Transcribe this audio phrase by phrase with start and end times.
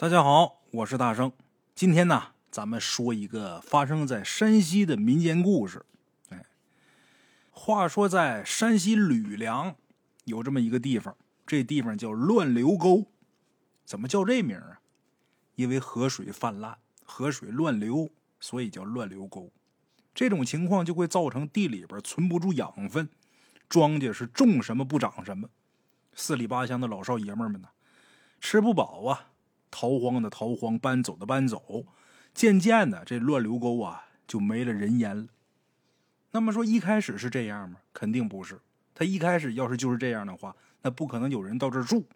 [0.00, 1.32] 大家好，我是大圣。
[1.74, 5.84] 今天呢，咱们说一个发生在山西的民间故事。
[6.28, 6.46] 哎，
[7.50, 9.74] 话说在山西吕梁
[10.22, 13.06] 有这么一个地方，这地方叫乱流沟。
[13.84, 14.78] 怎么叫这名啊？
[15.56, 18.08] 因为河水泛滥，河水乱流，
[18.38, 19.50] 所以叫乱流沟。
[20.14, 23.08] 这种情况就会造成地里边存不住养分，
[23.68, 25.48] 庄稼是种什么不长什么。
[26.14, 27.70] 四里八乡的老少爷们们呢，
[28.40, 29.32] 吃不饱啊。
[29.70, 31.86] 逃荒的逃荒，搬走的搬走，
[32.34, 35.26] 渐渐的，这乱流沟啊就没了人烟了。
[36.30, 37.80] 那么说，一开始是这样吗？
[37.92, 38.60] 肯定不是。
[38.94, 42.06] 他一开始要是就是这样的话，那不可能有人到这儿住。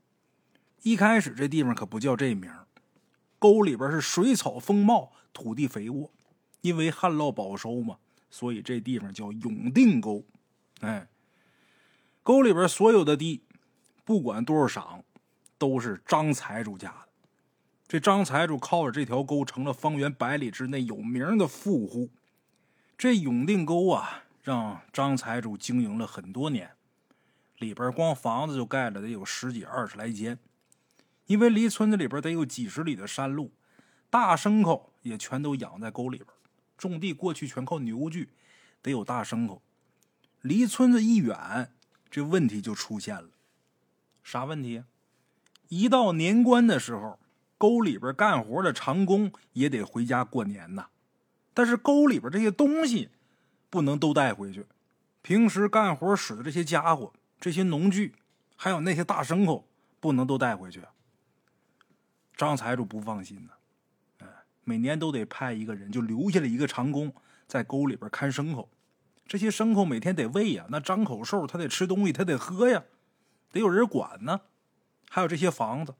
[0.82, 2.50] 一开始这地方可不叫这名
[3.38, 6.10] 沟里边是水草丰茂，土地肥沃，
[6.60, 7.98] 因为旱涝保收嘛，
[8.30, 10.24] 所以这地方叫永定沟。
[10.80, 11.08] 哎，
[12.22, 13.42] 沟里边所有的地，
[14.04, 15.02] 不管多少晌，
[15.56, 17.11] 都是张财主家的。
[17.92, 22.08] 这张财主靠着这条沟成了方圆百里之内有名的富户。
[22.96, 26.70] 这永定沟啊，让张财主经营了很多年，
[27.58, 30.38] 里边光房子就盖了得有十几二十来间。
[31.26, 33.52] 因为离村子里边得有几十里的山路，
[34.08, 36.28] 大牲口也全都养在沟里边。
[36.78, 38.30] 种地过去全靠牛具，
[38.80, 39.60] 得有大牲口。
[40.40, 41.70] 离村子一远，
[42.10, 43.28] 这问题就出现了。
[44.24, 44.82] 啥问题？
[45.68, 47.18] 一到年关的时候。
[47.62, 50.86] 沟里边干活的长工也得回家过年呐，
[51.54, 53.08] 但是沟里边这些东西
[53.70, 54.66] 不能都带回去。
[55.22, 58.16] 平时干活使的这些家伙、这些农具，
[58.56, 59.68] 还有那些大牲口，
[60.00, 60.82] 不能都带回去。
[62.36, 63.52] 张财主不放心呢，
[64.18, 64.26] 哎，
[64.64, 67.14] 每年都得派一个人，就留下了一个长工
[67.46, 68.68] 在沟里边看牲口。
[69.24, 72.82] 这些牲口每天得喂呀，那张口兽他得吃东西，他得喝呀，
[73.52, 74.40] 得有人管呢。
[75.08, 75.94] 还有这些房子。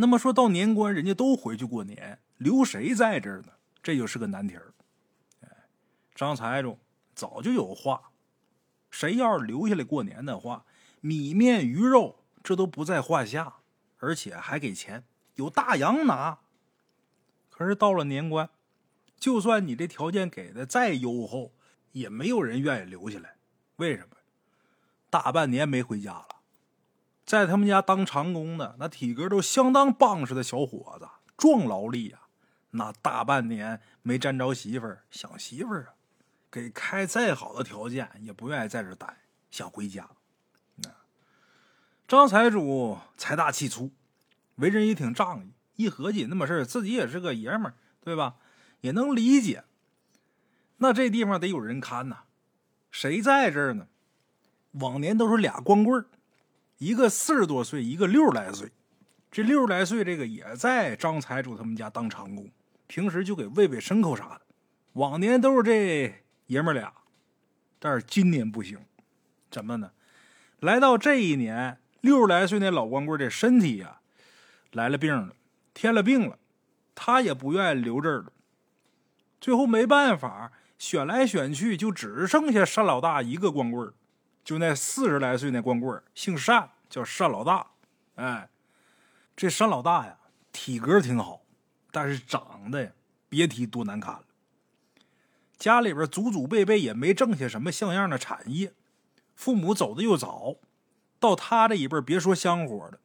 [0.00, 3.52] 那么说到年关，人家都回去过年，留谁在这儿呢？
[3.82, 4.72] 这就是个难题儿。
[6.14, 6.78] 张财主
[7.14, 8.10] 早就有话，
[8.90, 10.64] 谁要是留下来过年的话，
[11.02, 13.56] 米面鱼肉这都不在话下，
[13.98, 16.38] 而且还给钱，有大洋拿。
[17.50, 18.48] 可是到了年关，
[19.18, 21.52] 就算你这条件给的再优厚，
[21.92, 23.36] 也没有人愿意留下来。
[23.76, 24.16] 为什么？
[25.10, 26.39] 大半年没回家了。
[27.30, 32.22] 在他们家当长工的那体格都相当棒实的小伙子，壮劳力啊！
[32.72, 35.94] 那大半年没沾着媳妇儿，想媳妇儿啊，
[36.50, 39.18] 给开再好的条件也不愿意在这待，
[39.48, 40.10] 想回家。
[40.74, 40.90] 那
[42.08, 43.92] 张财主财大气粗，
[44.56, 45.52] 为人也挺仗义。
[45.76, 48.38] 一合计，那么事儿自己也是个爷们儿，对吧？
[48.80, 49.62] 也能理解。
[50.78, 52.24] 那这地方得有人看呐，
[52.90, 53.86] 谁在这儿呢？
[54.72, 56.06] 往年都是俩光棍儿。
[56.80, 58.72] 一个四十多岁，一个六十来岁。
[59.30, 62.50] 这六十来岁这个也在张财主他们家当长工，
[62.86, 64.40] 平时就给喂喂牲口啥的。
[64.94, 66.90] 往年都是这爷们俩，
[67.78, 68.78] 但是今年不行，
[69.50, 69.90] 怎么呢？
[70.60, 74.00] 来到这一年，六十来岁那老光棍这身体呀
[74.72, 75.34] 来了病了，
[75.74, 76.38] 添了病了，
[76.94, 78.32] 他也不愿意留这儿了。
[79.38, 83.92] 最后没办法，选来选去，就只剩下单老大一个光棍
[84.44, 87.66] 就那四十来岁那光棍姓单，叫单老大。
[88.16, 88.48] 哎，
[89.36, 90.16] 这单老大呀，
[90.52, 91.42] 体格挺好，
[91.90, 92.92] 但是长得，
[93.28, 94.24] 别提多难看了。
[95.56, 98.72] 家里边祖祖辈辈也没挣下什么像样的产业，
[99.36, 100.56] 父母走的又早，
[101.18, 102.98] 到他这一辈别说香火的，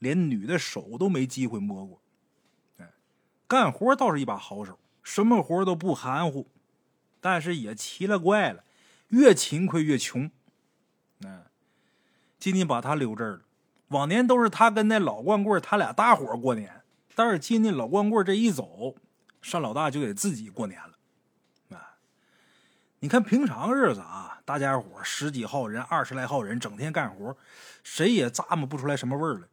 [0.00, 2.02] 连女的手都没机会摸过。
[2.78, 2.90] 哎，
[3.46, 6.48] 干活倒是一把好手，什么活都不含糊，
[7.20, 8.64] 但是也奇了怪了，
[9.08, 10.30] 越勤快越穷。
[11.24, 11.44] 嗯，
[12.38, 13.40] 今年把他留这儿了。
[13.88, 16.82] 往年都是他跟那老光棍他俩搭伙过年，
[17.14, 18.94] 但是今年老光棍这一走，
[19.50, 21.76] 单老大就得自己过年了。
[21.76, 21.96] 啊，
[23.00, 27.36] 你看平常日子啊，大家伙十几号人、二十来号人，整天干活，
[27.82, 29.48] 谁也咂摸不出来什么味儿来。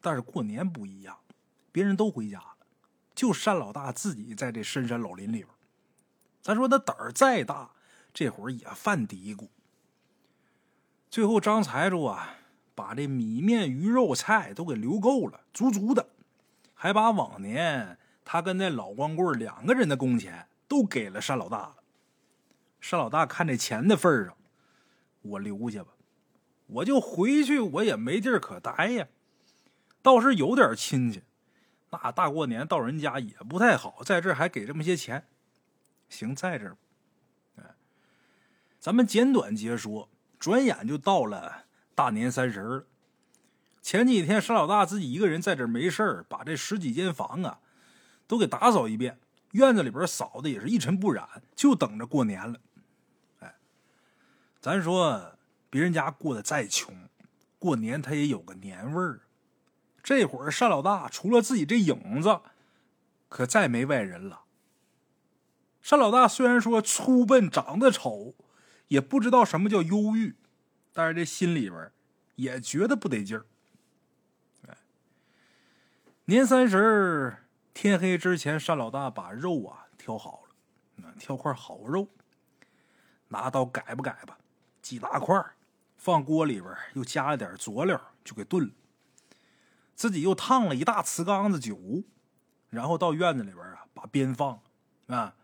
[0.00, 1.16] 但是过年不一样，
[1.70, 2.56] 别人都回家了，
[3.14, 5.48] 就单老大自己在这深山老林里边。
[6.40, 7.70] 咱说他胆儿再大，
[8.12, 9.48] 这会儿也犯嘀咕。
[11.14, 12.38] 最后，张财主啊，
[12.74, 16.08] 把这米面鱼肉菜都给留够了，足足的，
[16.74, 21.76] 还把往年他跟那老光棍两个人的工钱都给了单老大了。
[22.80, 24.36] 单老大看这钱的份上，
[25.22, 25.92] 我留下吧，
[26.66, 29.06] 我就回去，我也没地儿可待呀。
[30.02, 31.22] 倒是有点亲戚，
[31.90, 35.24] 那大过年到人家也不太好，在这还给这么些钱，
[36.08, 36.76] 行，在这儿，
[38.80, 40.08] 咱们简短截说。
[40.44, 41.64] 转眼就到了
[41.94, 42.84] 大年三十了，
[43.80, 47.60] 前几天单老大自己一个人在这没事儿，把这十几间房啊
[48.26, 49.18] 都给打扫一遍，
[49.52, 51.26] 院子里边扫的也是一尘不染，
[51.56, 52.60] 就等着过年了。
[53.40, 53.54] 哎，
[54.60, 55.38] 咱说
[55.70, 56.94] 别人家过得再穷，
[57.58, 59.22] 过年他也有个年味儿。
[60.02, 62.42] 这会儿单老大除了自己这影子，
[63.30, 64.42] 可再没外人了。
[65.88, 68.34] 单老大虽然说粗笨长得丑，
[68.94, 70.36] 也不知道什么叫忧郁，
[70.92, 71.90] 但是这心里边
[72.36, 73.44] 也觉得不得劲儿。
[76.26, 77.36] 年三十
[77.74, 82.08] 天黑之前，单老大把肉啊挑好了，挑块好肉，
[83.28, 84.38] 拿刀改吧改吧，
[84.80, 85.44] 几大块
[85.96, 88.72] 放锅里边，又加了点佐料，就给炖了。
[89.96, 92.04] 自己又烫了一大瓷缸子酒，
[92.70, 94.62] 然后到院子里边啊，把鞭放
[95.08, 95.34] 啊。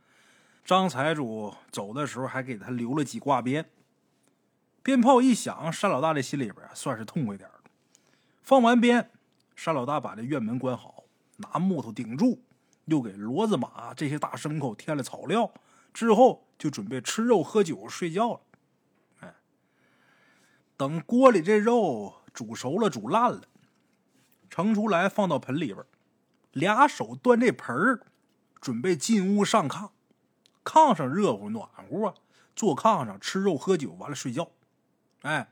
[0.71, 3.69] 张财主走的时候还给他留了几挂鞭。
[4.85, 7.57] 鞭炮一响，单老大这心里边算是痛快点了。
[8.45, 9.11] 放完鞭，
[9.65, 11.03] 单老大把这院门关好，
[11.39, 12.45] 拿木头顶住，
[12.85, 15.53] 又给骡子马这些大牲口添了草料，
[15.93, 18.41] 之后就准备吃肉、喝酒、睡觉了。
[19.23, 19.35] 哎，
[20.77, 23.43] 等锅里这肉煮熟了、煮烂了。
[24.49, 25.85] 盛出来，放到盆里边，
[26.53, 28.07] 俩手端这盆儿，
[28.61, 29.91] 准备进屋上炕。
[30.65, 32.15] 炕上热乎暖和啊，
[32.55, 34.51] 坐炕上吃肉喝酒，完了睡觉。
[35.23, 35.49] 哎，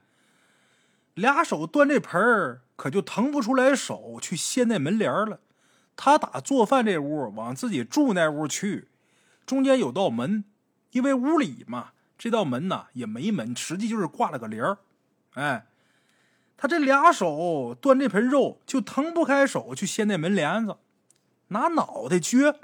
[1.15, 5.41] 俩手端这盆儿，可就腾不出来手去掀那门帘了。
[5.97, 8.89] 他打做饭这屋往自己住那屋去，
[9.45, 10.45] 中间有道门，
[10.93, 14.79] 因为屋里嘛，这道门呐也没门，实际就是挂了个帘儿。
[15.35, 15.67] 哎。
[16.61, 20.77] 他这俩手端这盆肉，就腾不开手去掀那门帘子，
[21.51, 22.57] 拿脑袋撅，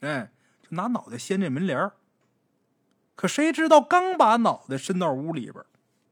[0.00, 0.32] 哎，
[0.70, 1.92] 拿脑袋掀这门帘儿
[3.14, 5.64] 可谁知道，刚把脑袋伸到屋里边，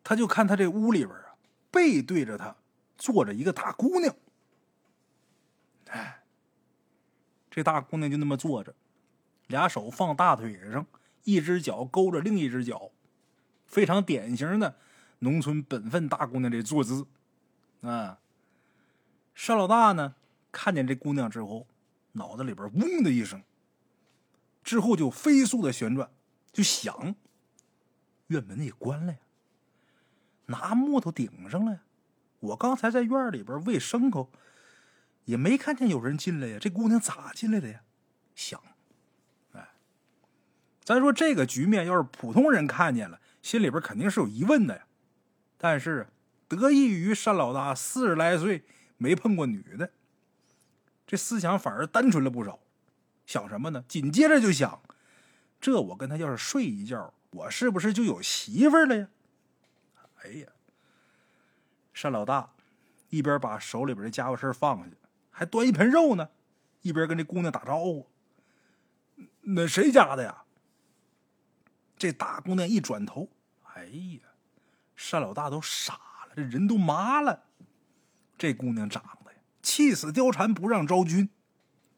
[0.05, 1.35] 他就看他这屋里边啊，
[1.71, 2.55] 背对着他
[2.97, 4.15] 坐着一个大姑娘。
[5.89, 6.23] 哎，
[7.51, 8.75] 这大姑娘就那么坐着，
[9.47, 10.87] 俩手放大腿上，
[11.25, 12.91] 一只脚勾着另一只脚，
[13.67, 14.77] 非常典型的。
[15.21, 17.07] 农村本分大姑娘这坐姿，
[17.81, 18.19] 啊，
[19.35, 20.15] 单老大呢
[20.53, 21.67] 看见这姑娘之后，
[22.13, 23.43] 脑子里边嗡的一声，
[24.69, 26.11] 之后就飞速的旋转，
[26.53, 27.15] 就想，
[28.27, 29.19] 院门也关了呀，
[30.45, 31.81] 拿木头顶上了呀，
[32.41, 34.31] 我刚才在院里边喂牲口，
[35.25, 37.81] 也没看见有人进来呀，这姑娘咋进来的呀？
[38.35, 38.63] 想，
[39.53, 39.71] 哎，
[40.85, 44.85] 咱说这个局面要是普通人看见了，心里边肯定是有疑问的呀。
[45.57, 46.09] 但是，
[46.47, 48.67] 得益于单老大四十来岁
[48.99, 49.91] 没碰过女的，
[51.07, 52.61] 这思想反而单纯了不少。
[53.29, 53.85] 想什么呢？
[53.87, 54.81] 紧接着就想：
[55.61, 59.09] 这我跟他要是睡一觉，我是不是就有媳妇了呀？
[60.25, 60.49] 哎呀，
[61.93, 62.55] 单老大
[63.11, 64.97] 一边把手里边的家伙事放下，
[65.31, 66.31] 还端一盆肉呢，
[66.81, 68.09] 一边跟这姑娘打招呼
[69.45, 70.45] ：“那谁家的呀？”
[71.99, 73.29] 这大姑娘一转头，
[73.75, 74.21] 哎呀！
[75.11, 75.93] 单老大都傻
[76.31, 77.45] 了，这人都麻了。
[78.39, 81.29] 这姑娘长得，气死貂蝉不让招君，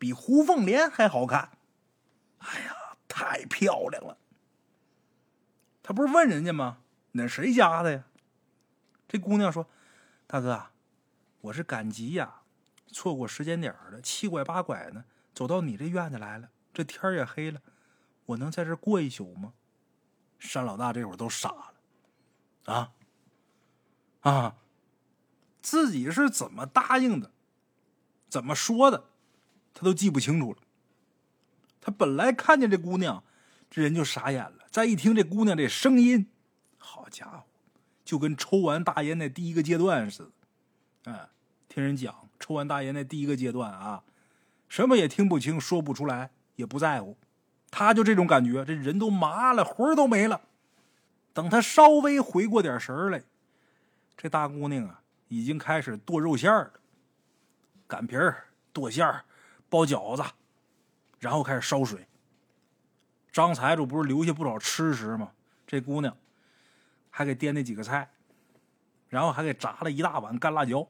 [0.01, 1.51] 比胡凤莲还好看。
[2.39, 4.17] 哎呀，太漂亮了！
[5.83, 6.79] 他不是问人家吗？
[7.13, 8.05] 那谁家的呀？
[9.07, 9.69] 这姑娘说
[10.27, 10.69] ：“大哥，
[11.43, 12.41] 我是赶集呀，
[12.87, 15.05] 错过时间点了，七拐八拐呢，
[15.35, 16.49] 走到你这院子来了。
[16.73, 17.61] 这天也黑了，
[18.25, 19.53] 我能在这过一宿吗？”
[20.41, 21.75] 山老大这会儿都傻了。
[22.73, 22.93] 啊，
[24.21, 24.57] 啊，
[25.61, 27.31] 自己是怎么答应的，
[28.31, 29.10] 怎么说的，
[29.81, 30.59] 他都记不清楚了。
[31.81, 33.25] 他本来看见这姑娘，
[33.71, 34.59] 这人就傻眼了。
[34.71, 36.27] 再一听这姑娘这声音，
[36.77, 37.45] 好家伙，
[38.05, 41.11] 就跟抽完大烟那第一个阶段似的。
[41.11, 41.29] 哎，
[41.67, 44.05] 听人讲，抽完大烟那第一个阶段啊，
[44.69, 47.17] 什么也听不清，说不出来，也不在乎。
[47.71, 50.43] 他就这种感觉，这人都麻了，魂都没了。
[51.33, 53.23] 等他稍微回过点神来，
[54.15, 56.73] 这大姑娘啊，已经开始剁肉馅儿了，
[57.89, 59.25] 擀皮儿、剁馅儿、
[59.71, 60.23] 包饺子，
[61.21, 62.07] 然后开始烧水。
[63.33, 65.33] 张财主不是留下不少吃食吗？
[65.67, 66.17] 这姑娘
[67.09, 68.11] 还给掂那几个菜，
[69.09, 70.89] 然后还给炸了一大碗干辣椒，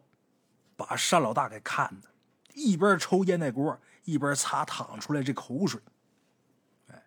[0.75, 2.09] 把单老大给看的，
[2.55, 5.83] 一边抽烟那锅，一边擦淌出来这口水。
[6.89, 7.05] 哎，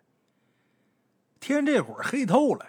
[1.40, 2.64] 天这会儿黑透了。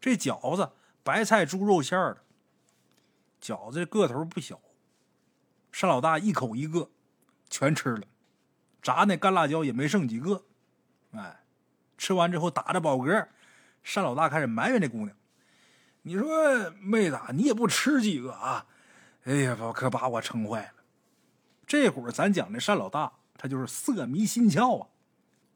[0.00, 0.72] 这饺子
[1.02, 2.24] 白菜猪肉馅的，
[3.42, 4.58] 饺子个头不小，
[5.70, 6.90] 单老大一口一个，
[7.52, 8.02] 全吃了。
[8.80, 10.44] 炸那干辣椒也没剩几个，
[11.12, 11.44] 哎，
[11.96, 13.28] 吃完之后打着饱嗝，
[13.82, 15.16] 单老大开始埋怨这姑娘
[16.02, 18.66] ：“你说妹子，你也不吃几个啊？
[19.24, 20.82] 哎呀，我可把我撑坏了。
[21.64, 24.88] 这会儿咱讲的单老大，他就是色迷心窍啊，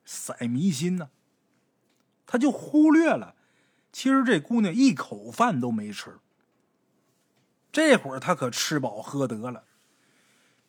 [0.04, 1.10] 色迷心呢，
[2.26, 3.34] 他就忽略了，
[3.90, 6.20] 其实这姑娘一口饭都没吃。
[7.72, 9.64] 这会儿他可吃饱喝得了。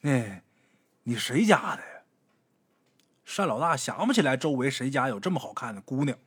[0.02, 0.44] 哎，
[1.08, 2.02] 你谁家的呀？
[3.38, 6.18] 单老大想不起来周围谁家有这么好看的姑娘。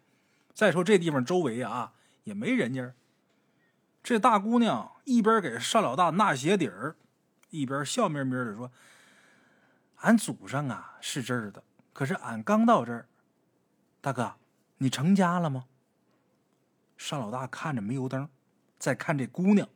[0.54, 1.92] 再说这地方周围啊
[2.24, 2.94] 也没人家。
[4.02, 6.96] 这大姑娘一边给单老大纳鞋底儿，
[7.50, 8.72] 一边笑眯眯的说
[10.00, 13.06] ：“俺祖上啊是这儿的，可是俺刚到这儿。
[14.00, 14.36] 大哥，
[14.78, 15.66] 你成家了吗？”
[16.96, 18.30] 单老大看着煤油灯，
[18.78, 19.68] 再看这姑娘，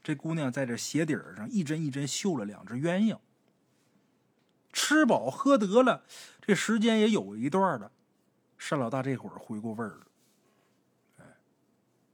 [0.00, 3.18] 这姑娘在这鞋底儿上一针一针绣了两只鸳鸯。
[4.72, 6.04] 吃饱喝得了，
[6.40, 7.92] 这时间也有一段了。
[8.58, 10.06] 单老大这会儿回过味儿了，
[11.18, 11.24] 哎，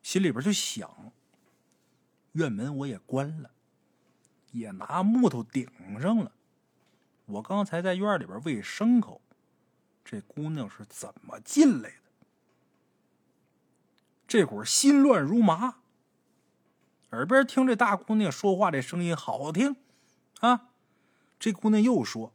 [0.02, 1.12] 心里边就想。
[2.32, 3.50] 院门我也关了，
[4.52, 5.68] 也拿木头顶
[6.00, 6.32] 上了。
[7.26, 9.20] 我刚才在院里边喂牲口，
[10.04, 11.96] 这姑娘是怎么进来的？
[14.26, 15.76] 这会儿心乱如麻，
[17.10, 19.76] 耳边听这大姑娘说话，这声音好听
[20.40, 20.68] 啊！
[21.38, 22.32] 这姑娘又说：“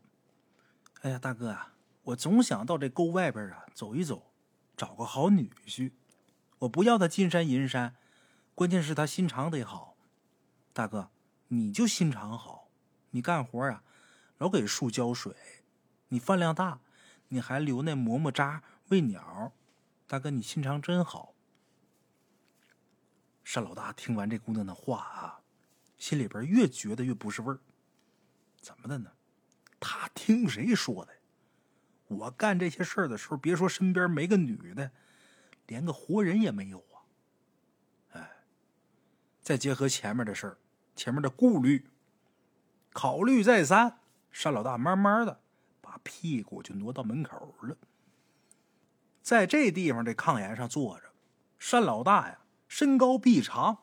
[1.03, 4.31] 哎呀，大哥啊，我总想到这沟外边啊走一走，
[4.77, 5.91] 找个好女婿。
[6.59, 7.97] 我不要他金山银山，
[8.55, 9.97] 关键是他心肠得好。”
[10.71, 11.09] 大哥，
[11.49, 12.69] 你就心肠好，
[13.09, 13.83] 你干活啊，
[14.37, 15.35] 老给树浇水，
[16.07, 16.79] 你饭量大，
[17.27, 19.51] 你还留那馍馍渣喂鸟。
[20.07, 21.35] 大哥，你心肠真好。
[23.43, 25.41] 单老大听完这姑娘的话啊，
[25.97, 27.59] 心里边越觉得越不是味儿。
[28.61, 29.11] 怎么的呢？
[29.85, 31.11] 他听谁说的？
[32.07, 34.89] 我干这些事儿的时候，别说身边没个女的，
[35.67, 37.03] 连个活人也没有啊。
[38.13, 38.31] 哎，
[39.41, 40.57] 再结合前面的事儿。
[40.95, 41.89] 前面的顾虑，
[42.93, 43.99] 考虑再三，
[44.31, 45.41] 单老大慢慢的
[45.81, 47.75] 把屁股就挪到门口了。
[49.21, 51.11] 在这地方这炕沿上坐着，
[51.71, 53.79] 单老大呀，身高臂长，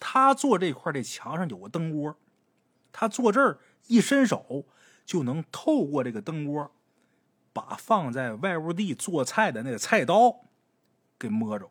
[0.00, 2.16] 他坐这块这墙上有个灯窝，
[2.90, 4.64] 他坐这儿一伸手
[5.06, 6.70] 就能透过这个灯窝，
[7.54, 10.44] 把放在外屋地做菜的那个菜刀
[11.18, 11.70] 给摸着。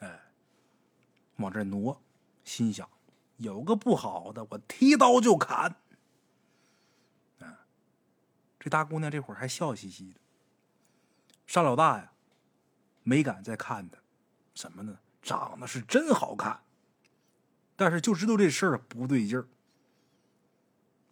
[0.00, 0.20] 哎，
[1.36, 2.02] 往这挪，
[2.42, 2.88] 心想。
[3.36, 5.76] 有个不好的，我提刀就砍。
[8.58, 10.20] 这大姑娘这会儿还笑嘻嘻的。
[11.52, 12.12] 单老大呀，
[13.02, 13.98] 没敢再看她，
[14.54, 14.98] 怎么呢？
[15.20, 16.60] 长得是真好看，
[17.76, 19.46] 但是就知道这事儿不对劲儿。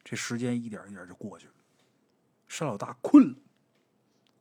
[0.04, 1.54] 这时间一点一点就过去了，
[2.49, 3.37] 山老大困了，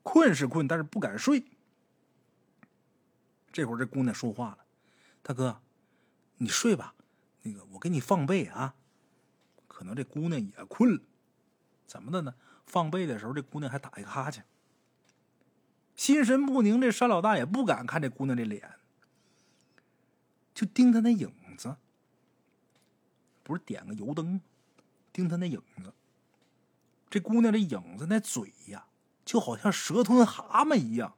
[0.03, 1.46] 困是困，但是不敢睡。
[3.51, 4.60] 这会儿这姑娘说话了
[5.22, 5.62] ：“大哥，
[6.38, 6.96] 你睡吧。”
[7.44, 8.75] 那个，我给你放被啊。
[9.68, 11.01] 可能这姑娘也困了，
[11.86, 12.36] 怎么的呢？
[12.65, 14.46] 放被的时候，这姑娘还打一个哈欠。
[15.96, 18.75] 心神不宁，这山老大也不敢看这姑娘这脸，
[20.53, 21.75] 就盯她那影子。
[23.44, 24.41] 不是点个油灯吗，
[25.13, 25.94] 盯他那影子。
[27.10, 28.86] 这姑娘这影子那嘴呀，
[29.25, 31.15] 就好像蛇吞蛤蟆一样，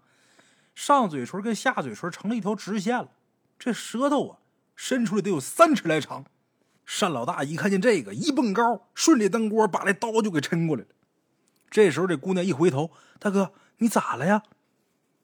[0.76, 3.12] 上嘴唇跟下嘴唇成了一条直线了。
[3.58, 4.40] 这舌头啊。
[4.76, 6.26] 伸出来得有三尺来长，
[7.00, 10.90] 单老大一看见这个，一蹦高，顺着灯锅把那刀就给抻过来了。
[11.70, 14.42] 这时候，这姑娘一回头：“大哥，你咋了呀？”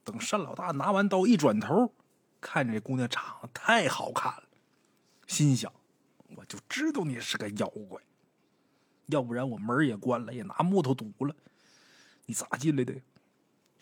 [0.06, 1.92] 等单老大拿完刀一转头，
[2.40, 4.44] 看着这姑娘长得太好看了，
[5.26, 5.74] 心想
[6.38, 8.00] ：“我就知道你是个妖怪，
[9.10, 11.36] 要不然我门也关了，也拿木头堵了，
[12.26, 12.94] 你咋进来的？”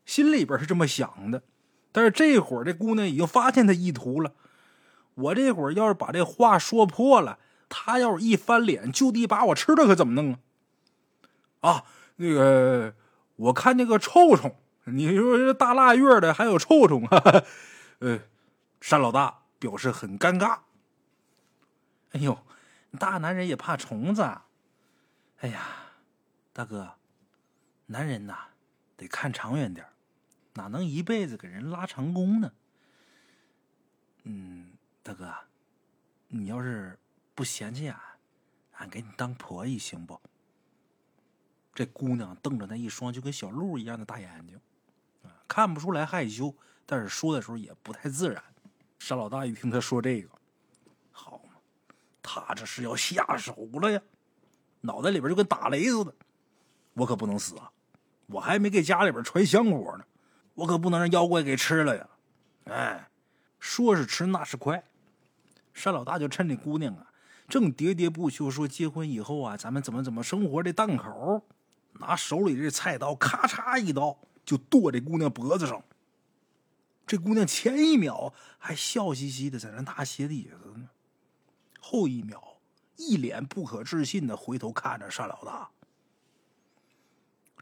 [0.06, 1.44] 心里边是这么想的，
[1.92, 4.32] 但是这会儿这姑娘已经发现他意图了。
[5.16, 10.40] 我这会儿要是把这话说破了，他要是一翻脸就地把我吃了，可怎么弄啊？
[11.60, 11.84] 啊，
[12.16, 12.96] 那个，
[13.36, 14.56] 我看那个臭虫，
[14.86, 17.44] 你说这大腊月的还有臭虫啊？
[18.00, 18.22] 呃，
[18.80, 20.60] 山老大表示很尴尬。
[22.12, 22.40] 哎呦，
[22.98, 24.22] 大男人也怕虫子？
[24.22, 24.46] 啊
[25.40, 25.68] 哎呀，
[26.52, 26.96] 大哥，
[27.86, 28.48] 男人呐，
[28.96, 29.86] 得看长远点
[30.54, 32.52] 哪能一辈子给人拉长工呢？
[34.24, 34.74] 嗯。
[35.04, 35.34] 大哥，
[36.28, 37.00] 你要是
[37.34, 37.98] 不嫌弃俺，
[38.74, 40.20] 俺给你当婆姨行不？
[41.74, 44.60] 这姑娘瞪着那一双就跟小鹿一样的大眼睛，
[45.48, 46.54] 看不出来害羞，
[46.86, 48.44] 但是说的时候也不太自然。
[49.00, 50.30] 沙老大一听他说这个，
[51.14, 51.52] 好嘛，
[52.22, 54.02] 他这是要下手了呀，
[54.82, 56.14] 脑袋里边就跟打雷似的。
[56.94, 57.72] 我可不能死啊！
[58.26, 60.04] 我还没给家里边传香火呢，
[60.56, 62.10] 我可不能让妖怪给吃了呀！
[62.66, 63.10] 哎，
[63.60, 64.84] 说是迟，那是快。
[65.74, 67.12] 单老大就趁这姑娘啊，
[67.48, 71.42] 正喋喋不休说结婚以后啊，咱们怎么怎么生活的档口，
[72.00, 75.82] 拿手里这菜刀咔嚓一刀就剁这姑娘脖子上。
[77.06, 80.90] 这姑娘前一秒还笑嘻嘻的在那拿鞋底子呢，
[81.80, 82.57] 后一秒
[82.98, 85.70] 一脸不可置信的回头看着单老大。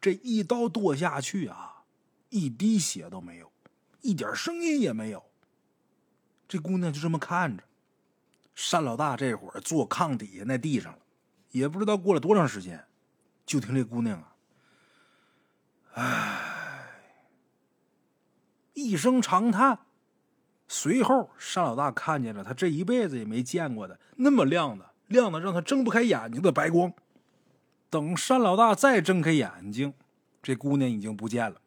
[0.02, 1.84] 这一刀剁下去啊，
[2.30, 3.52] 一滴血都没有，
[4.02, 5.24] 一点声音也没有。
[6.48, 7.64] 这姑娘就这么看着。
[8.72, 11.00] 单老大这会儿坐炕底下那地上了，
[11.52, 12.86] 也不知道过了多长时间，
[13.46, 14.36] 就听这姑娘啊，
[15.94, 16.90] 唉，
[18.74, 19.80] 一声长叹。
[20.68, 26.94] 随后，单老大看见了他这一辈子也没见过的那么亮的、亮的让他睁不开眼睛的白光。
[27.90, 29.94] 等单老大再睁开眼睛，
[30.42, 31.62] 这姑娘已经不见了。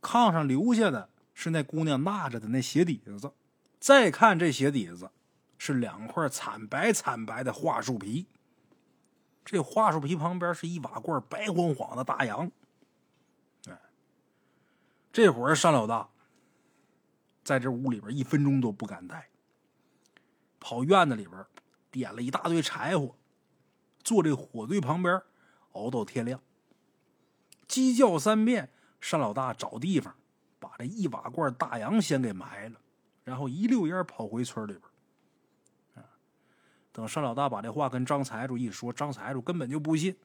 [0.00, 3.32] 炕上留下的是那姑娘纳着的那鞋底子。
[3.78, 5.10] 再看这鞋底子。
[5.64, 8.26] 是两块惨白惨白的桦树皮，
[9.44, 12.50] 这桦树皮旁边是一瓦罐白晃晃的大洋。
[13.68, 13.78] 哎，
[15.12, 16.08] 这会儿单老大
[17.44, 19.28] 在这屋里边一分钟都不敢待，
[20.58, 21.46] 跑院子里边
[21.92, 23.14] 点了一大堆柴火，
[24.02, 25.22] 坐这火堆旁边
[25.72, 26.40] 熬到天亮。
[27.68, 28.68] 鸡叫三遍，
[29.08, 30.12] 单老大找地方
[30.58, 32.80] 把这一瓦罐大洋先给埋了，
[33.22, 34.82] 然后一溜烟跑回村里边。
[36.92, 40.16] 等单老大把这话跟张财主一说，张财主根本就不信。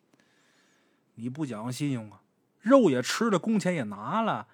[1.16, 2.22] 你不讲信用啊？
[2.60, 4.48] 肉也吃了，工钱也拿了，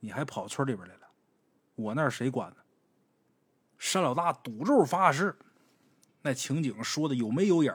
[0.00, 1.08] 你还跑村里边来了？
[1.74, 2.56] 我那谁管呢？
[3.92, 5.36] 单老大赌咒发誓，
[6.28, 7.74] 那情景说的有没有眼？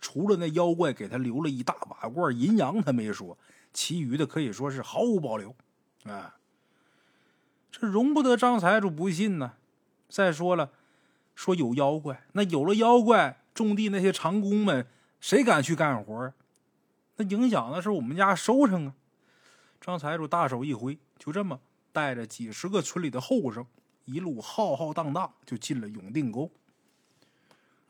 [0.00, 3.36] 除了那妖怪给他留了一大瓦罐银洋，他没说，
[3.74, 5.54] 其余的可以说是毫无保留。
[6.04, 6.36] 啊，
[7.70, 9.52] 这容不得张财主不信呢。
[10.08, 10.70] 再说了。
[11.34, 14.86] 说有妖怪，那有了妖怪，种地那些长工们
[15.20, 16.34] 谁敢去干活
[17.16, 18.94] 那影响的是我们家收成啊！
[19.80, 21.60] 张财主大手一挥，就这么
[21.92, 23.64] 带着几十个村里的后生，
[24.04, 26.50] 一路浩浩荡荡就进了永定沟。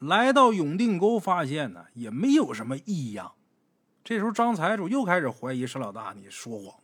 [0.01, 3.33] 来到永定沟，发现呢也没有什么异样。
[4.03, 6.81] 这时候，张财主又开始怀疑沈老大你说谎。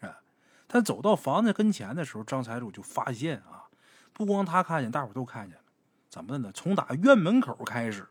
[0.00, 0.16] 哎，
[0.66, 3.68] 他走到房子跟前的时候，张财主就发现啊，
[4.12, 5.64] 不光他看见，大伙都看见了。
[6.08, 6.50] 怎么的呢？
[6.52, 8.08] 从打院门口开始，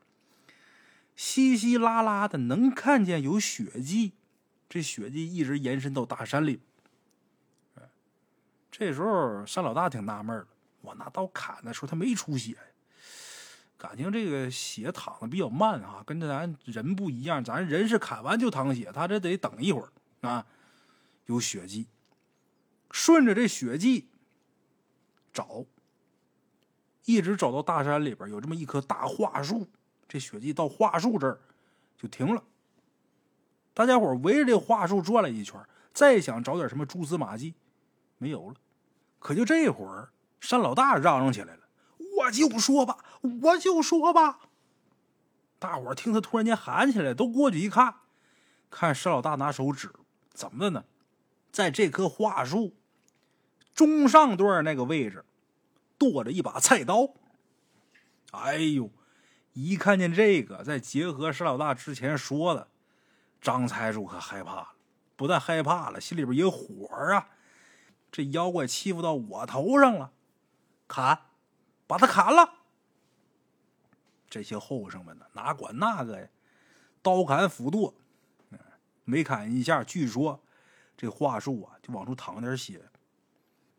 [1.16, 4.14] 稀稀拉拉的能看见有血迹，
[4.70, 6.62] 这血迹一直延伸到大山里。
[8.72, 10.48] 这时候单老大挺纳闷的，
[10.82, 12.56] 我拿刀砍的时候他没出血，
[13.80, 20.46] 感情这个血淌的比较慢啊，跟咱人不一样，咱人是砍完就淌血，他这得等一会儿啊。
[21.26, 21.88] 有血迹，
[22.92, 24.10] 顺着这血迹
[25.32, 25.66] 找。
[27.06, 29.68] 一直找到大山里边，有这么一棵大桦树，
[30.08, 31.40] 这血迹到桦树这儿
[31.98, 32.44] 就停了。
[33.74, 35.60] 大家伙围着这桦树转了一圈，
[35.94, 37.56] 再想找点什么蛛丝马迹，
[38.18, 38.56] 没有了。
[39.20, 41.59] 可就这会儿，山老大嚷嚷起来了
[42.30, 42.98] ：“就说吧，
[43.42, 44.40] 我就说吧！”
[45.60, 47.96] 大伙听他突然间喊起来，都过去一看，
[48.70, 49.92] 看石老大拿手指，
[50.34, 50.86] 怎么的呢？
[51.52, 52.76] 在这棵桦树
[53.74, 55.26] 中上段那个位置。
[55.98, 57.10] 剁着一把菜刀，
[58.32, 58.90] 哎呦！
[59.52, 62.70] 一看见这个，再结合石老大之前说的，
[63.42, 64.70] 张财主可害怕了。
[65.18, 67.28] 不但害怕了，心里边也火啊！
[68.10, 70.14] 这妖怪欺负到我头上了，
[70.88, 71.20] 砍，
[71.90, 72.48] 把他砍了！
[74.30, 76.28] 这些后生们呢，哪管那个呀？
[77.02, 77.92] 刀砍斧剁，
[79.06, 80.40] 每砍一下，据说
[80.96, 82.88] 这桦树啊就往出淌点血。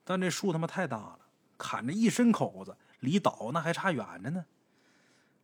[0.03, 1.21] 但这树他妈太大了。
[1.57, 4.45] 砍着一身口子，离倒那还差远着呢。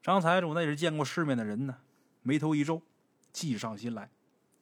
[0.03, 1.79] 张财主那也是见过世面的人呢，
[2.23, 2.83] 眉头一皱，
[3.33, 4.11] 计上心来，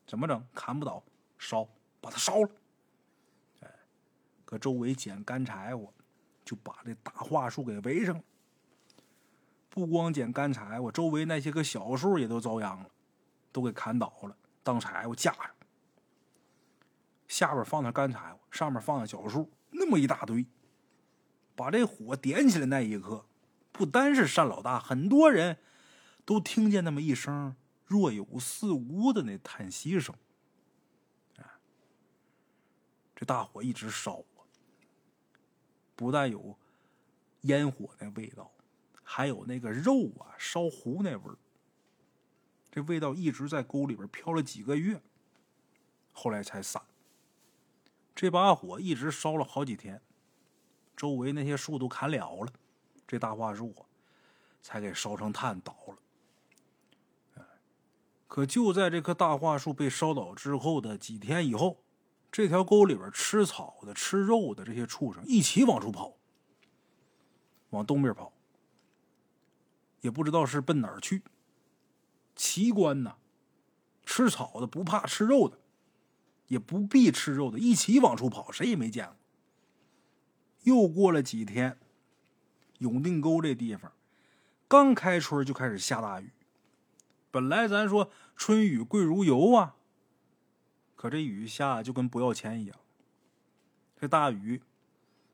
[0.06, 0.46] 怎么整？
[0.52, 1.02] 砍不倒，
[1.38, 1.66] 烧，
[2.02, 2.50] 把它烧了。
[3.60, 3.70] 哎，
[4.44, 5.90] 搁周围捡干柴火，
[6.44, 8.22] 就把这大桦树给围上了。
[9.70, 12.90] 不光捡干柴我，周围那些个小树也都遭殃了，
[13.50, 15.50] 都给砍倒了，当柴火架上。
[17.26, 20.46] 下边放点干柴火，上面放点小树，那么一大堆。
[21.56, 23.26] 把这火点起来那一刻，
[23.72, 25.58] 不单是单老大，很多人
[26.24, 30.14] 都听见那么一声若有似无的那叹息声。
[33.16, 34.24] 这大火一直烧，
[35.96, 36.56] 不但有
[37.42, 38.50] 烟火那味道，
[39.02, 41.36] 还有那个肉啊烧糊那味儿。
[42.70, 45.00] 这味道一直在沟里边飘了几个月，
[46.12, 46.82] 后来才散。
[48.14, 50.00] 这把火一直烧了好几天。
[50.96, 52.52] 周围那些树都砍了了，
[53.06, 53.86] 这大桦树啊
[54.62, 55.98] 才给烧成炭倒了。
[58.26, 61.83] 可就在这棵大桦树被烧倒之后的几天以后，
[62.34, 66.16] 这条沟里边吃草的、吃肉的这些畜生一起往出跑，
[67.70, 68.32] 往东边跑，
[70.00, 71.22] 也不知道是奔哪儿去。
[72.34, 73.14] 奇观呐！
[74.04, 75.60] 吃草的不怕吃肉的，
[76.48, 79.14] 也不必吃肉的，一起往出跑，谁也没见过。
[80.64, 81.78] 又过了几天，
[82.78, 83.92] 永定沟这地方
[84.66, 86.32] 刚开春就开始下大雨。
[87.30, 89.76] 本来咱说春雨贵如油啊，
[90.96, 92.76] 可这雨下就跟不要钱一样。
[93.98, 94.62] 这大雨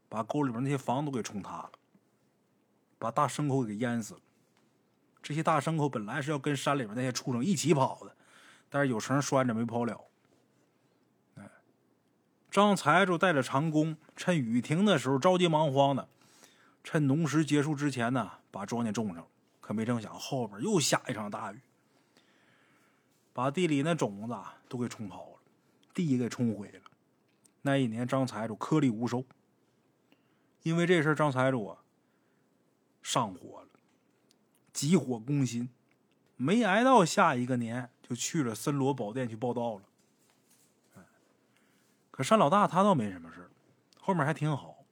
[0.08, 1.72] 把沟里边那些房都给冲塌了，
[2.98, 4.20] 把大牲口给淹死了。
[5.22, 8.16] 这些大牲口本来是要跟山里边那些畜生一起跑的，
[8.68, 10.00] 但是有绳拴着没跑了。
[11.36, 11.50] 哎，
[12.50, 16.08] 张财主带着长工，趁雨停的时候着急忙慌的，
[16.82, 19.26] 趁农时结束之前呢，把庄稼种上。
[19.60, 21.60] 可没成想，后边又下一场大雨，
[23.32, 24.36] 把地里那种子
[24.68, 25.29] 都给冲跑了，
[26.06, 26.90] 地给冲毁了。
[27.62, 29.24] 那一年张财主颗粒无收，
[30.62, 31.78] 因为这事张财主啊
[33.02, 33.68] 上火了。
[34.72, 35.68] 急火攻心，
[36.36, 39.82] 没挨到下一个年，就去了森罗宝殿去报道了。
[42.10, 43.50] 可山老大他倒没什么事
[43.98, 44.84] 后面还挺好，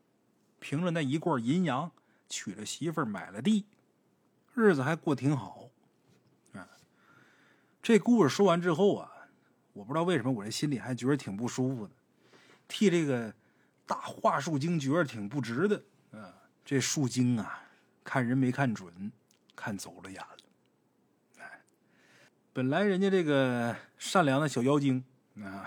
[0.59, 1.91] 凭着那一罐银洋
[2.29, 3.65] 娶了媳妇儿，买了地，
[4.55, 5.71] 日子还过挺好。
[7.81, 9.18] 这故事说完之后啊，
[9.79, 11.93] 我不知道为什么我这心里还觉得挺不舒服的，
[12.67, 13.33] 替这个
[13.87, 15.83] 大桦树精觉得挺不值的。
[16.11, 17.63] 啊，这树精啊，
[18.03, 19.13] 看人没看准。
[19.61, 20.37] 看走了眼了，
[21.41, 21.61] 哎，
[22.53, 25.03] 本来人家这个善良的小妖精
[25.43, 25.67] 啊，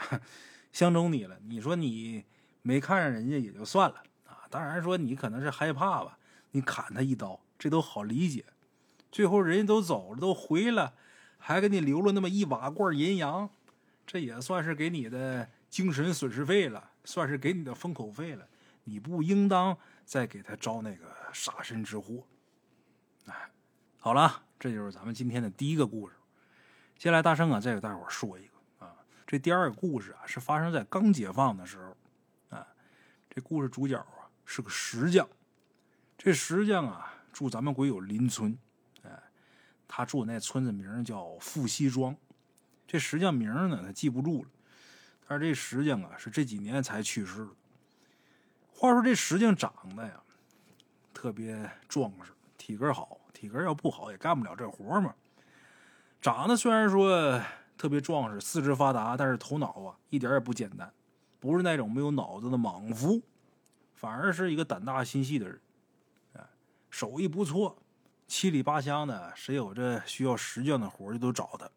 [0.72, 1.38] 相中你了。
[1.50, 2.24] 你说你
[2.62, 6.18] 没看上人家也就算了啊，当然说你可能是害怕吧，
[6.52, 8.46] 你砍他一刀，这都好理解。
[9.12, 10.94] 最后人家都走了，都回了，
[11.38, 13.50] 还给你留了那么一瓦罐银洋，
[14.06, 18.48] 这也算是给你的精神损失费了，算是给你的封口费了。
[18.84, 22.26] 你不应当再给他招那个杀身之祸，
[23.28, 23.50] 哎。
[23.98, 26.16] 好了，这就是咱们今天的第一个故事。
[26.98, 28.96] 接下来，大圣啊，再给大伙说一个啊。
[29.28, 31.96] 这第二个故事啊，是发生在刚解放的时候
[32.50, 32.68] 啊。
[33.30, 35.30] 这故事主角啊是个石匠，
[36.18, 38.58] 这石匠啊住咱们鬼友邻村，
[39.04, 39.12] 哎，
[39.88, 42.18] 他住那村子名叫富西庄。
[42.92, 44.50] 这石匠名呢，他记不住了。
[45.26, 47.52] 但是这石匠啊，是这几年才去世的。
[48.68, 50.22] 话说这石匠长得呀，
[51.14, 53.18] 特别壮实，体格好。
[53.32, 55.16] 体格要不好也干不了这活嘛。
[56.20, 57.42] 长得虽然说
[57.78, 60.92] 特别壮实，四肢发达，但是头脑啊一点也不简单，
[61.40, 63.22] 不是那种没有脑子的莽夫，
[63.96, 65.58] 反而是一个胆大心细的人。
[66.90, 67.82] 手艺不错，
[68.28, 71.70] 七里八乡的，谁有这需要石匠的活就都找他。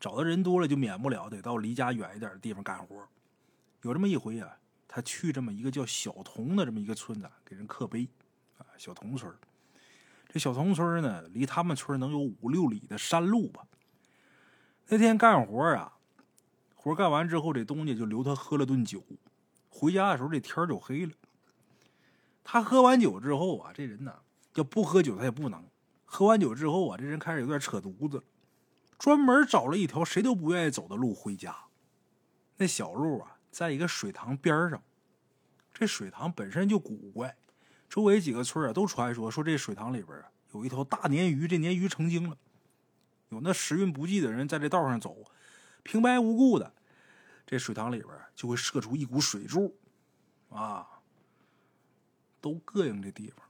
[0.00, 3.06] 找的人多了就免不了得到离家远一点的地方干活。
[3.82, 4.56] 有这么一回啊，
[4.86, 8.08] 他去这么一个叫小童的这么一个村子给人刻碑
[8.58, 9.32] 啊，小童村。
[10.28, 13.64] 这小同村呢，离他们村能有五六里的山路吧。
[14.88, 15.96] 那天干活啊，
[16.74, 19.02] 活干完之后，这东家就留他喝了顿酒。
[19.70, 21.12] 回家的时候，这天就黑了。
[22.44, 24.14] 他喝完酒之后啊，这人呢，
[24.54, 25.64] 要不喝酒他也不能。
[26.04, 28.22] 喝完酒之后啊，这人开始有点扯犊子，
[28.98, 31.56] 专门找了一条谁都不愿意走的路回家。
[32.56, 34.82] 那小路啊，在一个水塘边上。
[35.72, 37.36] 这水塘本身就古怪。
[37.88, 42.36] 周围几个村啊，都传说说这水塘里边有一条大鲶鱼，这鲶鱼成精了。
[43.28, 45.16] 有那时运不济的人在这道上走，
[45.84, 46.74] 平白无故的，
[47.46, 49.78] 这水塘里边就会射出一股水柱，
[50.48, 50.86] 啊，
[52.40, 53.46] 都膈应这地方。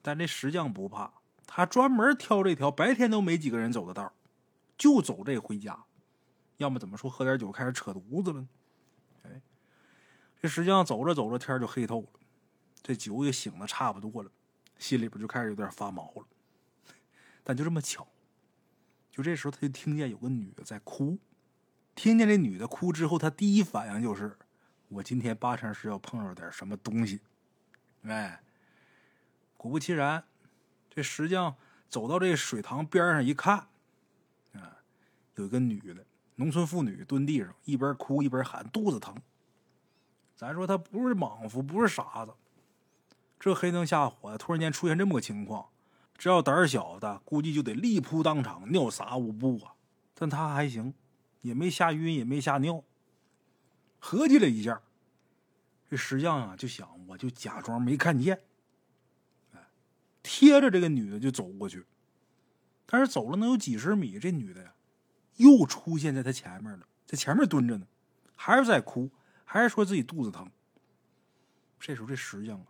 [0.00, 1.12] 但这石匠不怕，
[1.46, 4.12] 他专门挑这条白天都没几个人走的道，
[4.78, 5.84] 就走这回家。
[6.56, 8.48] 要么怎么说喝点酒开始扯犊子了呢？
[9.24, 9.42] 哎，
[10.40, 12.08] 这石匠走着走着天就黑透了。
[12.82, 14.30] 这酒也醒的差不多了，
[14.78, 16.26] 心里边就开始有点发毛了。
[17.44, 18.06] 但就这么巧，
[19.10, 21.18] 就这时候他就听见有个女的在哭。
[21.94, 24.38] 听见这女的哭之后，他第一反应就是：
[24.88, 27.20] 我今天八成是要碰着点什么东西。
[28.02, 28.40] 哎，
[29.56, 30.24] 果不其然，
[30.88, 31.56] 这石匠
[31.88, 33.68] 走到这水塘边上一看，
[35.42, 36.04] 有个女的，
[36.36, 39.14] 农村妇女蹲地上，一边哭一边喊肚子疼。
[40.36, 42.32] 咱说她不是莽夫，不是傻子。
[43.40, 45.68] 这黑灯瞎火的，突然间出现这么个情况，
[46.16, 49.74] 只要胆小的，估计就得立扑当场，尿撒五步啊！
[50.14, 50.92] 但他还行，
[51.42, 52.82] 也没吓晕，也没吓尿。
[54.00, 54.80] 合计了一下，
[55.88, 58.40] 这石匠啊就想，我就假装没看见，
[60.22, 61.84] 贴着这个女的就走过去。
[62.86, 64.72] 但是走了能有几十米，这女的呀
[65.38, 67.86] 又出现在他前面了，在前面蹲着呢，
[68.36, 69.10] 还是在哭，
[69.44, 70.48] 还是说自己肚子疼。
[71.80, 72.60] 这时候这石匠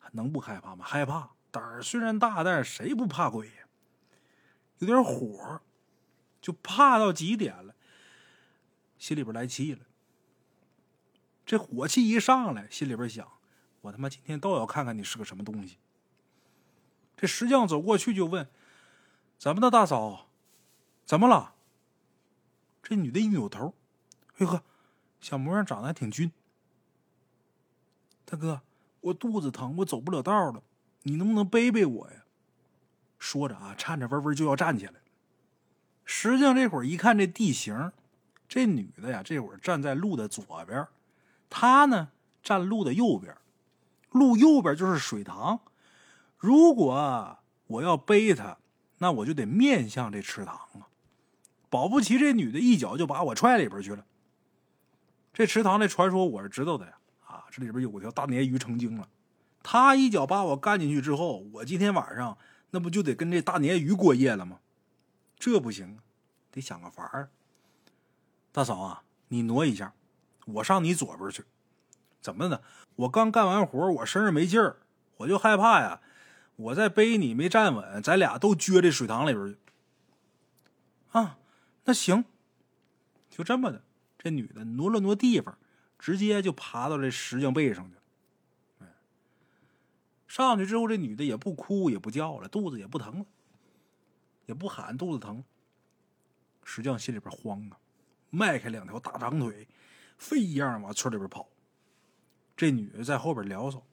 [0.00, 0.84] 啊，能不害怕吗？
[0.84, 3.66] 害怕，胆儿虽然大，但是谁不怕鬼呀？
[4.78, 5.60] 有点火，
[6.40, 7.74] 就怕到极点了，
[8.98, 9.80] 心里边来气了。
[11.46, 13.26] 这火气一上来，心里边想：
[13.82, 15.78] 我他妈今天倒要看看你是个什么东西。
[17.16, 18.48] 这石匠走过去就问
[19.38, 20.30] ：“怎么的，大嫂？
[21.04, 21.54] 怎么了？”
[22.90, 23.72] 这女的一扭头
[24.38, 24.64] ：“哎呵，
[25.20, 26.32] 小模样长得还挺俊。
[28.24, 28.62] 大哥，
[29.00, 30.60] 我肚子疼，我走不了道了，
[31.04, 32.24] 你能不能背背我呀？”
[33.16, 34.94] 说着啊，颤颤巍巍就要站起来。
[36.04, 37.92] 石匠这会儿一看这地形，
[38.48, 40.84] 这女的呀，这会儿站在路的左边。
[41.48, 42.10] 他呢，
[42.42, 43.36] 站路的右边，
[44.10, 45.60] 路右边就是水塘。
[46.38, 48.58] 如果我要背她，
[48.98, 50.89] 那我就得面向这池塘啊。
[51.70, 54.04] 保不齐这女的一脚就把我踹里边去了。
[55.32, 56.92] 这池塘的传说我是知道的呀，
[57.24, 59.08] 啊，这里边有条大鲶鱼成精了。
[59.62, 62.36] 他一脚把我干进去之后，我今天晚上
[62.70, 64.58] 那不就得跟这大鲶鱼过夜了吗？
[65.38, 65.98] 这不行，
[66.50, 67.30] 得想个法儿。
[68.52, 69.94] 大嫂啊，你挪一下。
[70.46, 71.44] 我上你左边去，
[72.20, 72.62] 怎么的？
[72.96, 74.78] 我刚干完活，我身上没劲儿，
[75.18, 76.00] 我就害怕呀。
[76.56, 79.56] 我再背你没站稳，咱俩都撅这水塘里边去。
[81.12, 81.38] 啊，
[81.90, 82.24] 那行，
[83.28, 83.82] 就这么的。
[84.16, 85.58] 这女的挪了挪地方，
[85.98, 88.88] 直接就爬到这石匠背上去了。
[90.28, 93.26] 上去之后，这女的也不哭也不叫了，肚子也不疼了，
[94.46, 95.42] 也不喊肚子疼。
[96.62, 97.80] 石匠心里边慌啊，
[98.30, 99.66] 迈开两条大长腿。
[100.16, 101.48] 飞一样往村里边跑，
[102.56, 103.84] 这女的在后边聊骚：“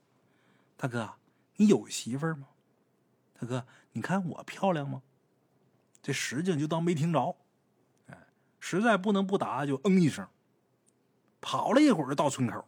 [0.78, 1.16] 大哥，
[1.56, 2.50] 你有媳妇吗？
[3.40, 5.02] 大哥，你看我漂亮吗？”
[6.04, 7.36] 这石匠就当没听着，
[8.60, 10.28] 实在不能不答，就嗯一声。
[11.40, 12.66] 跑了一会儿到村口，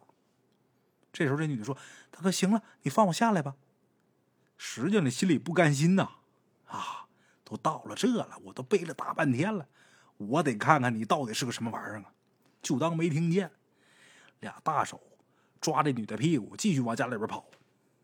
[1.12, 1.76] 这时候这女的说
[2.12, 3.56] ：“大哥，行了，你放我下来吧。”
[4.58, 6.10] 石匠的心里不甘心呐，
[6.68, 7.08] 啊，
[7.44, 9.68] 都到了这了，我都背了大半天了，
[10.18, 12.14] 我得看看你到底是个什么玩意儿啊！
[12.62, 13.52] 就当没听见，
[14.42, 15.02] 俩大手
[15.60, 17.50] 抓这女的屁股，继续往家里边跑。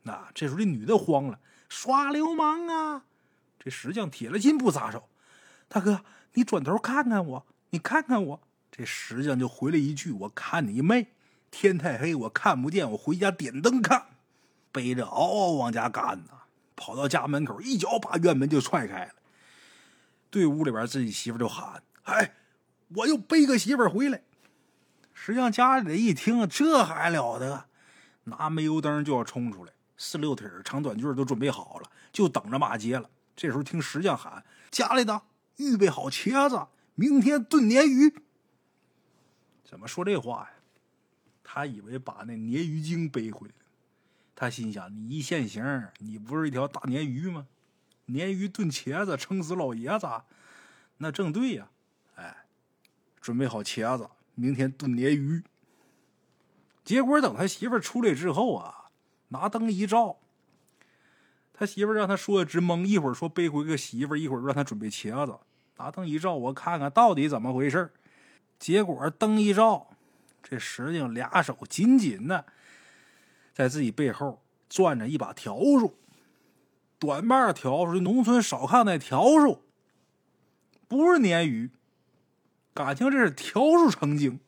[0.03, 3.05] 那这时候这女的慌了，耍流氓啊！
[3.59, 5.09] 这石匠铁了心不撒手。
[5.67, 8.41] 大哥，你转头看看我，你看看我。
[8.71, 11.07] 这石匠就回了一句：“我看你妹！
[11.51, 14.05] 天太黑，我看不见，我回家点灯看。”
[14.71, 16.31] 背着嗷嗷往家赶呢，
[16.77, 19.11] 跑到家门口，一脚把院门就踹开了。
[20.29, 22.35] 对屋里边自己媳妇就喊：“哎，
[22.95, 24.21] 我又背个媳妇回来。”
[25.13, 27.65] 实际上家里的一听，这还了得，
[28.23, 33.09] 拿煤油灯就要冲出来，四六腿长短句都准备好了，就等着骂街了。
[33.35, 35.21] 这时候听石匠喊：“家里的
[35.57, 38.13] 预备好茄子，明天炖鲶鱼。”
[39.63, 40.49] 怎么说这话呀？
[41.43, 43.65] 他以为把那鲶鱼精背回来了。
[44.35, 45.63] 他心想：“你一现形，
[45.99, 47.47] 你不是一条大鲶鱼吗？
[48.07, 50.07] 鲶鱼炖茄子，撑死老爷子，
[50.97, 51.69] 那正对呀！”
[52.15, 52.45] 哎，
[53.21, 54.09] 准备好茄子。
[54.35, 55.43] 明天炖鲶鱼。
[56.83, 58.89] 结果等他媳妇出来之后啊，
[59.29, 60.19] 拿灯一照，
[61.53, 65.39] 他媳妇让他说的直懵，一会儿说背回个媳妇，一会儿让他准备茄子。
[65.77, 67.91] 拿灯一照，我看看到底怎么回事
[68.57, 69.87] 结果灯一照，
[70.41, 72.45] 这石匠俩手紧紧的
[73.53, 75.93] 在自己背后攥着一把笤帚，
[76.97, 79.59] 短把笤帚，农村少看那笤帚，
[80.87, 81.71] 不是鲶鱼。
[82.73, 84.39] 感情这是笤帚成精，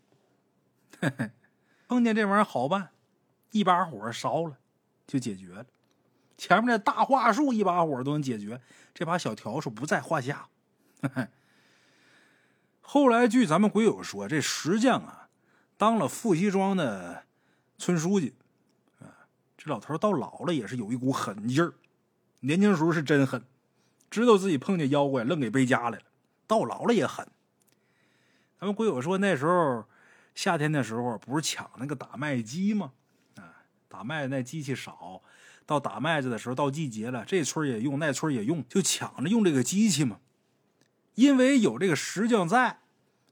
[1.88, 2.90] 碰见这玩意儿好办，
[3.52, 4.58] 一把火烧了
[5.06, 5.66] 就解决了。
[6.38, 8.62] 前面这大桦树一把火都能解决，
[8.94, 10.50] 这把小笤帚不在话下。
[12.82, 15.30] 后来据咱们鬼友说，这石匠啊，
[15.78, 17.24] 当了富西庄的
[17.78, 18.34] 村书记。
[19.00, 21.74] 啊这老头到老了也是有一股狠劲儿，
[22.42, 23.44] 年轻时候是真狠，
[24.10, 26.04] 知道自己碰见妖怪，愣给背家来了。
[26.46, 27.28] 到老了也狠。
[28.60, 29.86] 咱们鬼友说，那时候
[30.36, 32.92] 夏天的时候，不是抢那个打麦机吗？
[33.36, 35.22] 啊，打麦那机器少，
[35.66, 40.20] 到打麦子的时候，到季节了，这村也用，那村也用，就抢着用这个机器嘛。
[41.18, 42.78] 因为有这个石匠在，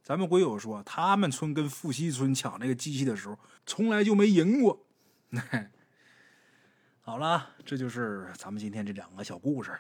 [0.02, 4.88] 咱们鬼友说，他们村跟富西村抢这个机器的时候，从来就没赢过。
[7.02, 9.72] 好了，这就是咱们今天这两个小故事。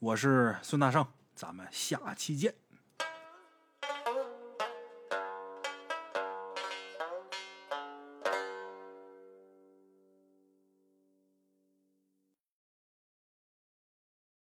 [0.00, 2.52] 我是孙大圣，咱们下期见。